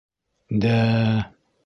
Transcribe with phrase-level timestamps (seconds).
[0.65, 1.15] -Дә-ә?